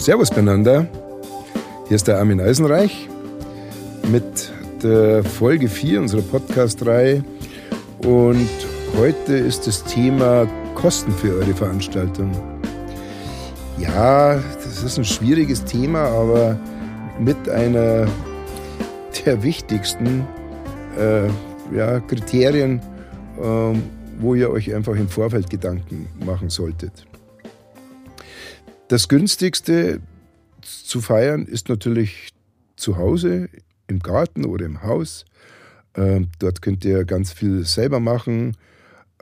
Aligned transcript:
Servus 0.00 0.30
beieinander. 0.30 0.86
Hier 1.86 1.94
ist 1.94 2.08
der 2.08 2.18
Armin 2.18 2.40
Eisenreich 2.40 3.06
mit 4.10 4.50
der 4.82 5.22
Folge 5.22 5.68
4 5.68 6.00
unserer 6.00 6.22
Podcast-Reihe. 6.22 7.22
Und 8.06 8.48
heute 8.96 9.34
ist 9.34 9.66
das 9.66 9.84
Thema 9.84 10.48
Kosten 10.74 11.12
für 11.12 11.34
eure 11.34 11.52
Veranstaltung. 11.52 12.32
Ja, 13.78 14.36
das 14.36 14.82
ist 14.82 14.96
ein 14.96 15.04
schwieriges 15.04 15.66
Thema, 15.66 16.04
aber 16.04 16.58
mit 17.18 17.50
einer 17.50 18.06
der 19.26 19.42
wichtigsten 19.42 20.26
äh, 20.98 21.26
ja, 21.76 22.00
Kriterien, 22.00 22.80
äh, 23.38 23.78
wo 24.18 24.34
ihr 24.34 24.50
euch 24.50 24.74
einfach 24.74 24.96
im 24.96 25.08
Vorfeld 25.08 25.50
Gedanken 25.50 26.08
machen 26.24 26.48
solltet. 26.48 27.04
Das 28.90 29.06
günstigste 29.06 30.00
zu 30.62 31.00
feiern 31.00 31.46
ist 31.46 31.68
natürlich 31.68 32.30
zu 32.74 32.96
Hause, 32.96 33.48
im 33.86 34.00
Garten 34.00 34.44
oder 34.44 34.66
im 34.66 34.82
Haus. 34.82 35.26
Ähm, 35.94 36.26
dort 36.40 36.60
könnt 36.60 36.84
ihr 36.84 37.04
ganz 37.04 37.30
viel 37.32 37.64
selber 37.64 38.00
machen, 38.00 38.56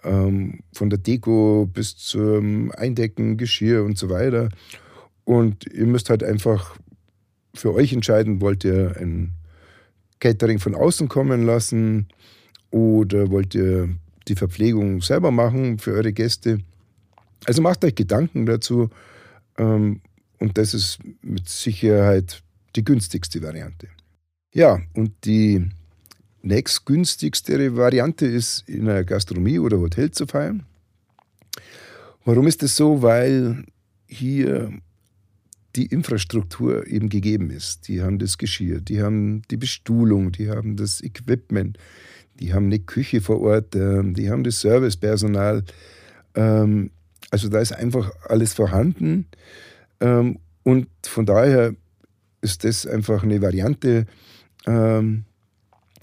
ähm, 0.05 0.61
von 0.73 0.89
der 0.89 0.99
Deko 0.99 1.69
bis 1.71 1.99
zum 1.99 2.73
Eindecken, 2.79 3.37
Geschirr 3.37 3.85
und 3.85 3.99
so 3.99 4.09
weiter. 4.09 4.49
Und 5.25 5.67
ihr 5.67 5.85
müsst 5.85 6.09
halt 6.09 6.25
einfach 6.25 6.79
für 7.53 7.75
euch 7.75 7.93
entscheiden, 7.93 8.41
wollt 8.41 8.65
ihr 8.65 8.97
ein 8.99 9.33
Catering 10.19 10.61
von 10.61 10.75
außen 10.75 11.09
kommen 11.09 11.45
lassen 11.45 12.09
oder 12.71 13.31
wollt 13.31 13.55
ihr 13.55 13.91
die 14.29 14.35
Verpflegung 14.35 15.03
selber 15.03 15.31
machen 15.31 15.79
für 15.79 15.93
eure 15.93 16.15
Gäste. 16.15 16.61
Also 17.45 17.61
macht 17.61 17.85
euch 17.85 17.97
Gedanken 17.97 18.47
dazu, 18.47 18.89
und 19.65 20.59
das 20.59 20.75
ist 20.75 20.99
mit 21.23 21.49
Sicherheit 21.49 22.43
die 22.77 22.85
günstigste 22.85 23.43
Variante. 23.43 23.89
Ja, 24.53 24.81
und 24.95 25.13
die 25.25 25.69
nächstgünstigste 26.43 27.77
Variante 27.77 28.27
ist, 28.27 28.69
in 28.69 28.89
einer 28.89 29.05
Gastronomie 29.05 29.59
oder 29.59 29.79
Hotel 29.79 30.11
zu 30.11 30.27
feiern. 30.27 30.65
Warum 32.25 32.47
ist 32.47 32.63
das 32.63 32.77
so? 32.77 33.03
Weil 33.03 33.65
hier 34.07 34.73
die 35.77 35.87
Infrastruktur 35.87 36.87
eben 36.87 37.09
gegeben 37.09 37.51
ist. 37.51 37.89
Die 37.89 38.03
haben 38.03 38.19
das 38.19 38.39
Geschirr, 38.39 38.81
die 38.81 39.03
haben 39.03 39.43
die 39.51 39.57
Bestuhlung, 39.57 40.33
die 40.33 40.51
haben 40.51 40.77
das 40.77 41.03
Equipment, 41.03 41.79
die 42.41 42.55
haben 42.55 42.67
eine 42.67 42.79
Küche 42.79 43.21
vor 43.21 43.41
Ort, 43.41 43.75
ähm, 43.77 44.15
die 44.15 44.31
haben 44.31 44.45
das 44.45 44.61
Servicepersonal. 44.61 45.65
Ähm, 46.35 46.91
also 47.31 47.49
da 47.49 47.61
ist 47.61 47.73
einfach 47.73 48.11
alles 48.29 48.55
vorhanden. 48.55 49.27
Ähm, 50.01 50.39
und 50.63 50.89
von 51.03 51.27
daher 51.27 51.75
ist 52.41 52.65
das 52.65 52.87
einfach 52.87 53.23
eine 53.23 53.43
Variante, 53.43 54.07
ähm, 54.67 55.25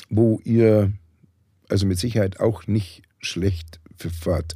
wo 0.09 0.39
ihr 0.43 0.91
also 1.69 1.85
mit 1.85 1.99
Sicherheit 1.99 2.39
auch 2.39 2.67
nicht 2.67 3.03
schlecht 3.19 3.79
verfahrt. 3.97 4.55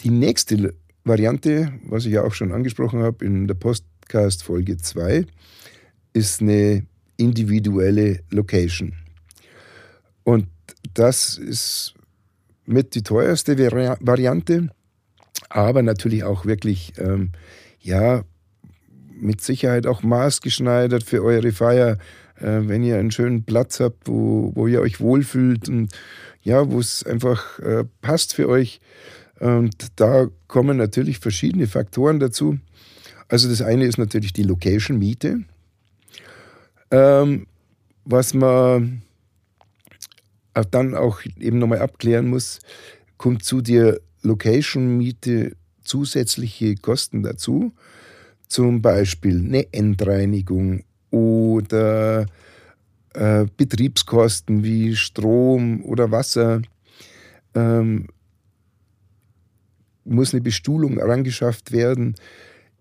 Die 0.00 0.10
nächste 0.10 0.74
Variante, 1.04 1.72
was 1.84 2.04
ich 2.04 2.12
ja 2.12 2.22
auch 2.22 2.34
schon 2.34 2.52
angesprochen 2.52 3.02
habe 3.02 3.24
in 3.24 3.46
der 3.46 3.54
Podcast 3.54 4.42
Folge 4.42 4.76
2, 4.76 5.26
ist 6.12 6.40
eine 6.40 6.86
individuelle 7.16 8.20
Location. 8.30 8.94
Und 10.24 10.48
das 10.94 11.38
ist 11.38 11.94
mit 12.64 12.94
die 12.94 13.02
teuerste 13.02 13.56
Variante 13.58 14.70
aber 15.48 15.82
natürlich 15.82 16.24
auch 16.24 16.46
wirklich, 16.46 16.94
ähm, 16.98 17.32
ja, 17.80 18.24
mit 19.18 19.40
Sicherheit 19.40 19.86
auch 19.86 20.02
maßgeschneidert 20.02 21.02
für 21.02 21.22
eure 21.22 21.52
Feier, 21.52 21.98
äh, 22.38 22.60
wenn 22.62 22.82
ihr 22.82 22.98
einen 22.98 23.10
schönen 23.10 23.44
Platz 23.44 23.80
habt, 23.80 24.08
wo, 24.08 24.52
wo 24.54 24.66
ihr 24.66 24.80
euch 24.80 25.00
wohlfühlt 25.00 25.68
und 25.68 25.92
ja, 26.42 26.70
wo 26.70 26.78
es 26.78 27.04
einfach 27.04 27.58
äh, 27.60 27.84
passt 28.02 28.34
für 28.34 28.48
euch. 28.48 28.80
Und 29.40 29.74
da 29.96 30.28
kommen 30.46 30.76
natürlich 30.76 31.18
verschiedene 31.18 31.66
Faktoren 31.66 32.20
dazu. 32.20 32.58
Also 33.28 33.48
das 33.48 33.60
eine 33.60 33.84
ist 33.84 33.98
natürlich 33.98 34.32
die 34.32 34.44
Location-Miete. 34.44 35.40
Ähm, 36.90 37.46
was 38.04 38.34
man 38.34 39.02
dann 40.70 40.94
auch 40.94 41.20
eben 41.38 41.58
nochmal 41.58 41.80
abklären 41.80 42.28
muss, 42.28 42.60
kommt 43.18 43.42
zu 43.44 43.60
dir 43.60 44.00
Location-Miete 44.26 45.56
zusätzliche 45.82 46.74
Kosten 46.76 47.22
dazu, 47.22 47.72
zum 48.48 48.82
Beispiel 48.82 49.38
eine 49.38 49.72
Endreinigung 49.72 50.84
oder 51.10 52.26
äh, 53.14 53.46
Betriebskosten 53.56 54.62
wie 54.62 54.94
Strom 54.96 55.84
oder 55.84 56.10
Wasser. 56.10 56.62
Ähm, 57.54 58.08
muss 60.04 60.32
eine 60.32 60.42
Bestuhlung 60.42 60.98
herangeschafft 60.98 61.72
werden, 61.72 62.14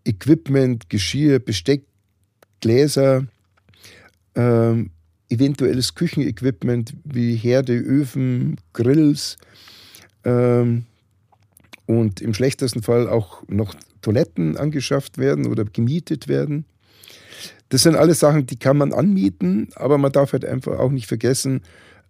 Equipment, 0.04 0.90
Geschirr, 0.90 1.40
Besteck, 1.40 1.86
Gläser, 2.62 3.26
ähm, 4.36 4.92
eventuelles 5.30 5.96
Küchenequipment 5.96 6.94
wie 7.04 7.36
Herde, 7.36 7.78
Öfen, 7.78 8.58
Grills, 8.74 9.38
ähm, 10.24 10.86
und 11.86 12.22
im 12.22 12.34
schlechtesten 12.34 12.82
Fall 12.82 13.08
auch 13.08 13.44
noch 13.48 13.76
Toiletten 14.02 14.58
angeschafft 14.58 15.18
werden 15.18 15.48
oder 15.48 15.66
gemietet 15.66 16.28
werden. 16.28 16.66
Das 17.70 17.84
sind 17.84 17.96
alles 17.96 18.20
Sachen, 18.20 18.46
die 18.46 18.58
kann 18.58 18.78
man 18.78 18.94
anmieten, 18.94 19.70
aber 19.76 19.98
man 19.98 20.12
darf 20.12 20.34
halt 20.34 20.46
einfach 20.46 20.78
auch 20.80 20.92
nicht 20.92 21.08
vergessen, 21.08 21.62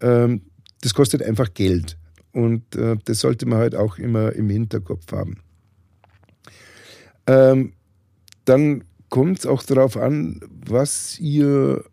ähm, 0.02 0.42
das 0.82 0.94
kostet 0.94 1.24
einfach 1.24 1.54
Geld. 1.54 1.98
Und 2.32 2.76
äh, 2.76 2.98
das 3.06 3.20
sollte 3.20 3.46
man 3.46 3.60
halt 3.60 3.76
auch 3.76 3.98
immer 3.98 4.34
im 4.34 4.50
Hinterkopf 4.50 5.12
haben. 5.14 5.38
Ähm, 7.28 7.74
dann 8.44 8.84
kommt 9.10 9.40
es 9.40 9.46
auch 9.46 9.64
darauf 9.64 9.98
an, 9.98 10.42
was 10.68 11.18
ihr 11.20 11.84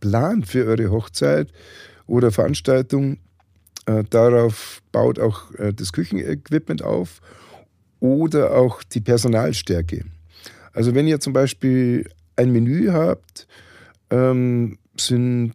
plant 0.00 0.46
für 0.46 0.66
eure 0.66 0.90
Hochzeit 0.90 1.52
oder 2.06 2.32
Veranstaltung. 2.32 3.18
Äh, 3.88 4.04
darauf 4.10 4.82
baut 4.92 5.18
auch 5.18 5.54
äh, 5.54 5.72
das 5.72 5.92
Küchenequipment 5.92 6.82
auf 6.82 7.22
oder 8.00 8.54
auch 8.54 8.82
die 8.82 9.00
Personalstärke. 9.00 10.04
Also 10.74 10.94
wenn 10.94 11.08
ihr 11.08 11.20
zum 11.20 11.32
Beispiel 11.32 12.06
ein 12.36 12.52
Menü 12.52 12.88
habt, 12.90 13.48
ähm, 14.10 14.76
sind 14.98 15.54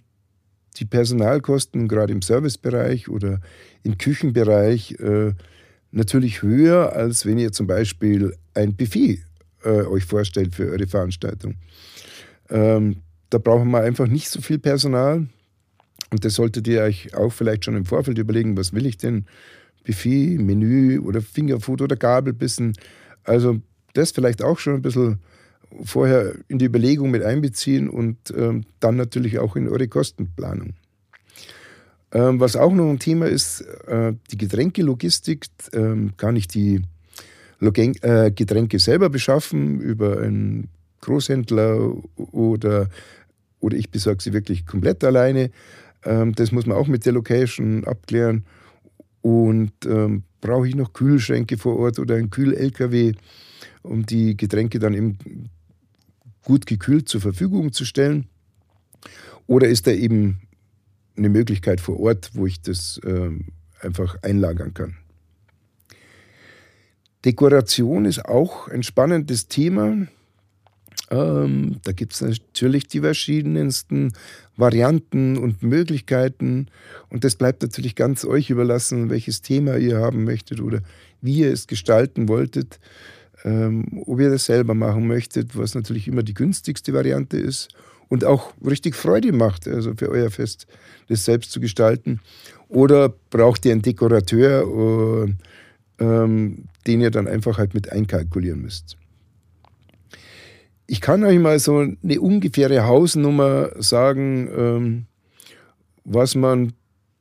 die 0.77 0.85
Personalkosten 0.85 1.87
gerade 1.87 2.11
im 2.11 2.23
Servicebereich 2.23 3.07
oder 3.07 3.39
im 3.83 3.99
Küchenbereich 3.99 4.93
äh, 4.99 5.33
natürlich 5.91 6.41
höher, 6.41 6.93
als 6.93 7.27
wenn 7.27 7.37
ihr 7.37 7.51
zum 7.51 7.67
Beispiel 7.67 8.35
ein 8.55 8.75
Buffet 8.75 9.19
äh, 9.63 9.83
euch 9.83 10.05
vorstellt 10.05 10.55
für 10.55 10.71
eure 10.71 10.87
Veranstaltung. 10.87 11.57
Ähm, 12.49 13.03
da 13.29 13.37
brauchen 13.37 13.69
wir 13.69 13.81
einfach 13.81 14.07
nicht 14.07 14.29
so 14.29 14.41
viel 14.41 14.57
Personal. 14.57 15.27
Und 16.13 16.23
das 16.23 16.35
solltet 16.35 16.67
ihr 16.67 16.81
euch 16.83 17.15
auch 17.15 17.33
vielleicht 17.33 17.65
schon 17.65 17.75
im 17.75 17.85
Vorfeld 17.85 18.19
überlegen, 18.19 18.55
was 18.55 18.71
will 18.71 18.85
ich 18.85 18.97
denn? 18.97 19.25
Buffet, 19.83 20.37
Menü 20.37 20.99
oder 20.99 21.21
Fingerfood 21.21 21.81
oder 21.81 21.95
Gabelbissen. 21.95 22.73
Also 23.23 23.59
das 23.93 24.11
vielleicht 24.11 24.43
auch 24.43 24.59
schon 24.59 24.75
ein 24.75 24.83
bisschen 24.83 25.17
vorher 25.83 26.35
in 26.49 26.59
die 26.59 26.65
Überlegung 26.65 27.09
mit 27.09 27.23
einbeziehen 27.23 27.89
und 27.89 28.31
ähm, 28.37 28.63
dann 28.79 28.95
natürlich 28.95 29.39
auch 29.39 29.55
in 29.55 29.67
eure 29.67 29.87
Kostenplanung. 29.87 30.75
Ähm, 32.11 32.39
was 32.39 32.55
auch 32.55 32.71
noch 32.71 32.91
ein 32.91 32.99
Thema 32.99 33.25
ist, 33.25 33.61
äh, 33.87 34.13
die 34.29 34.37
Getränkelogistik. 34.37 35.47
Ähm, 35.73 36.13
kann 36.15 36.35
ich 36.35 36.47
die 36.47 36.83
Logen 37.59 37.95
äh, 38.03 38.29
Getränke 38.29 38.77
selber 38.77 39.09
beschaffen 39.09 39.81
über 39.81 40.21
einen 40.21 40.69
Großhändler 41.01 41.91
oder, 42.31 42.87
oder 43.59 43.77
ich 43.77 43.89
besorge 43.89 44.21
sie 44.21 44.31
wirklich 44.31 44.67
komplett 44.67 45.03
alleine. 45.03 45.49
Ähm, 46.05 46.33
das 46.33 46.51
muss 46.51 46.65
man 46.65 46.77
auch 46.77 46.87
mit 46.87 47.05
der 47.05 47.13
Location 47.13 47.85
abklären. 47.85 48.45
Und 49.21 49.71
ähm, 49.85 50.23
brauche 50.41 50.67
ich 50.67 50.75
noch 50.75 50.93
Kühlschränke 50.93 51.57
vor 51.57 51.77
Ort 51.77 51.99
oder 51.99 52.15
einen 52.15 52.29
Kühl-LKW, 52.29 53.13
um 53.81 54.05
die 54.05 54.35
Getränke 54.35 54.79
dann 54.79 54.93
eben 54.93 55.49
gut 56.43 56.65
gekühlt 56.65 57.07
zur 57.07 57.21
Verfügung 57.21 57.71
zu 57.71 57.85
stellen? 57.85 58.27
Oder 59.47 59.67
ist 59.67 59.87
da 59.87 59.91
eben 59.91 60.41
eine 61.15 61.29
Möglichkeit 61.29 61.79
vor 61.79 61.99
Ort, 61.99 62.31
wo 62.33 62.45
ich 62.45 62.61
das 62.61 62.99
ähm, 63.05 63.47
einfach 63.79 64.17
einlagern 64.21 64.73
kann? 64.73 64.97
Dekoration 67.23 68.03
ist 68.03 68.25
auch 68.25 68.67
ein 68.67 68.83
spannendes 68.83 69.47
Thema. 69.47 70.07
Ähm, 71.13 71.77
da 71.83 71.91
gibt 71.91 72.13
es 72.13 72.21
natürlich 72.21 72.87
die 72.87 73.01
verschiedensten 73.01 74.13
Varianten 74.57 75.37
und 75.37 75.61
Möglichkeiten. 75.61 76.67
Und 77.09 77.23
das 77.23 77.35
bleibt 77.35 77.61
natürlich 77.61 77.95
ganz 77.95 78.25
euch 78.25 78.49
überlassen, 78.49 79.11
welches 79.11 79.41
Thema 79.41 79.77
ihr 79.77 79.99
haben 79.99 80.23
möchtet 80.23 80.59
oder 80.59 80.81
wie 81.21 81.39
ihr 81.39 81.53
es 81.53 81.67
gestalten 81.67 82.27
wolltet. 82.27 82.79
ähm, 83.43 84.03
ob 84.05 84.19
ihr 84.19 84.29
das 84.29 84.45
selber 84.45 84.73
machen 84.73 85.07
möchtet, 85.07 85.57
was 85.57 85.75
natürlich 85.75 86.07
immer 86.07 86.23
die 86.23 86.33
günstigste 86.33 86.93
Variante 86.93 87.37
ist 87.37 87.69
und 88.09 88.25
auch 88.25 88.53
richtig 88.65 88.95
Freude 88.95 89.31
macht, 89.31 89.67
also 89.67 89.93
für 89.95 90.09
euer 90.09 90.31
Fest 90.31 90.67
das 91.09 91.25
selbst 91.25 91.51
zu 91.51 91.59
gestalten. 91.59 92.19
Oder 92.69 93.13
braucht 93.29 93.65
ihr 93.65 93.73
einen 93.73 93.81
Dekorateur, 93.81 95.27
äh, 95.99 96.03
ähm, 96.03 96.65
den 96.87 97.01
ihr 97.01 97.11
dann 97.11 97.27
einfach 97.27 97.57
halt 97.57 97.73
mit 97.73 97.91
einkalkulieren 97.91 98.61
müsst. 98.61 98.97
Ich 100.93 101.01
kann 101.01 101.23
euch 101.23 101.39
mal 101.39 101.57
so 101.57 101.79
eine 101.79 102.21
ungefähre 102.21 102.85
Hausnummer 102.85 103.71
sagen, 103.81 104.47
ähm, 104.55 105.05
was 106.03 106.35
man 106.35 106.73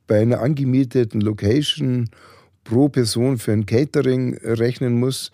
bei 0.05 0.21
einer 0.21 0.41
angemieteten 0.41 1.21
Location 1.21 2.11
pro 2.63 2.87
Person 2.89 3.39
für 3.39 3.51
ein 3.51 3.65
Catering 3.65 4.37
rechnen 4.43 4.99
muss. 4.99 5.31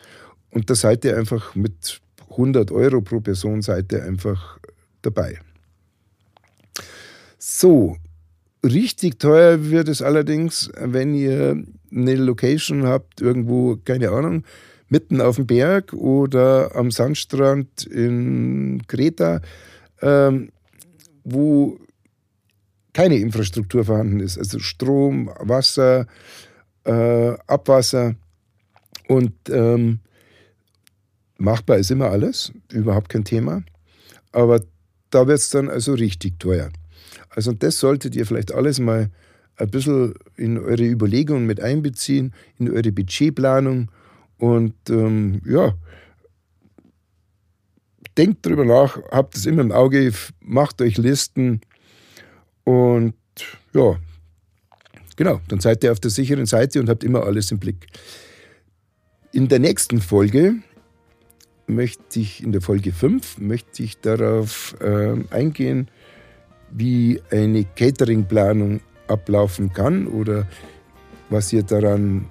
Und 0.52 0.70
da 0.70 0.76
seid 0.76 1.04
ihr 1.04 1.18
einfach 1.18 1.54
mit 1.54 2.00
100 2.30 2.72
Euro 2.72 3.02
pro 3.02 3.20
Person 3.20 3.62
seid 3.62 3.92
ihr 3.92 4.06
einfach 4.06 4.58
dabei. 5.02 5.42
So, 7.38 7.98
richtig 8.64 9.20
teuer 9.20 9.70
wird 9.70 9.90
es 9.90 10.02
allerdings, 10.02 10.72
wenn 10.80 11.14
ihr 11.14 11.62
eine 11.92 12.16
Location 12.16 12.84
habt, 12.84 13.20
irgendwo, 13.20 13.76
keine 13.84 14.12
Ahnung, 14.12 14.46
mitten 14.90 15.22
auf 15.22 15.36
dem 15.36 15.48
Berg 15.48 15.94
oder 15.94 16.76
am 16.76 16.92
Sandstrand 16.92 17.86
in 17.86 18.82
Kreta, 18.88 19.42
ähm, 20.02 20.50
wo 21.24 21.80
keine 22.94 23.18
Infrastruktur 23.18 23.86
vorhanden 23.86 24.20
ist. 24.20 24.38
Also 24.38 24.60
Strom, 24.60 25.30
Wasser, 25.40 26.08
äh, 26.86 27.34
Abwasser 27.48 28.16
und 29.08 29.34
ähm, 29.50 30.00
machbar 31.38 31.78
ist 31.78 31.92
immer 31.92 32.10
alles, 32.10 32.52
überhaupt 32.72 33.10
kein 33.10 33.24
Thema. 33.24 33.64
Aber 34.32 34.62
da 35.10 35.28
wird 35.28 35.40
es 35.40 35.50
dann 35.50 35.70
also 35.70 35.94
richtig 35.94 36.40
teuer. 36.40 36.72
Also 37.30 37.54
das 37.54 37.80
solltet 37.80 38.16
ihr 38.16 38.26
vielleicht 38.26 38.54
alles 38.54 38.80
mal 38.80 39.10
ein 39.56 39.70
bisschen 39.70 40.14
in 40.36 40.58
eure 40.58 40.86
Überlegungen 40.86 41.46
mit 41.46 41.62
einbeziehen, 41.62 42.34
in 42.58 42.72
eure 42.72 42.92
Budgetplanung 42.92 43.92
und 44.40 44.74
ähm, 44.90 45.42
ja, 45.46 45.74
denkt 48.18 48.46
drüber 48.46 48.66
nach, 48.66 49.00
habt 49.12 49.36
es 49.36 49.46
immer 49.46 49.62
im 49.62 49.72
Auge, 49.72 50.12
macht 50.42 50.82
euch 50.82 50.98
Listen 50.98 51.62
und 52.64 53.14
ja, 53.74 53.98
genau, 55.16 55.42
dann 55.48 55.60
seid 55.60 55.84
ihr 55.84 55.92
auf 55.92 56.00
der 56.00 56.12
sicheren 56.12 56.46
Seite 56.46 56.80
und 56.80 56.90
habt 56.90 57.04
immer 57.04 57.24
alles 57.24 57.52
im 57.52 57.60
Blick. 57.60 57.88
In 59.32 59.48
der 59.48 59.60
nächsten 59.60 60.02
Folge 60.02 60.56
möchte 61.68 62.20
ich, 62.20 62.44
in 62.44 62.52
der 62.52 62.62
Folge 62.62 62.92
5, 62.92 63.38
möchte 63.38 63.84
ich 63.84 64.00
darauf 64.00 64.76
äh, 64.82 65.16
eingehen, 65.30 65.90
wie 66.72 67.22
eine 67.32 67.64
Cateringplanung 67.64 68.82
ablaufen 69.08 69.72
kann 69.74 70.08
oder 70.08 70.48
was 71.30 71.54
ihr 71.54 71.64
daran 71.64 72.26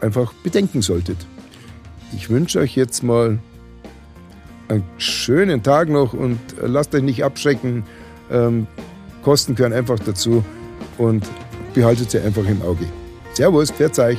einfach 0.00 0.32
bedenken 0.34 0.82
solltet. 0.82 1.18
Ich 2.16 2.30
wünsche 2.30 2.60
euch 2.60 2.76
jetzt 2.76 3.02
mal 3.02 3.38
einen 4.68 4.84
schönen 4.98 5.62
Tag 5.62 5.88
noch 5.88 6.12
und 6.12 6.38
lasst 6.60 6.94
euch 6.94 7.02
nicht 7.02 7.24
abschrecken. 7.24 7.84
Ähm, 8.30 8.66
Kosten 9.22 9.54
gehören 9.54 9.72
einfach 9.72 9.98
dazu 9.98 10.44
und 10.98 11.24
behaltet 11.74 12.10
sie 12.10 12.20
einfach 12.20 12.46
im 12.46 12.62
Auge. 12.62 12.86
Servus, 13.32 13.70
pfiat 13.70 13.98
euch. 13.98 14.18